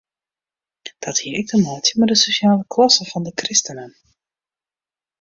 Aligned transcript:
Dat 1.05 1.19
hie 1.25 1.33
ek 1.41 1.51
te 1.51 1.59
meitsjen 1.65 2.01
mei 2.03 2.11
de 2.13 2.19
sosjale 2.23 2.67
klasse 2.77 3.09
fan 3.11 3.23
de 3.27 3.37
kristenen. 3.41 3.91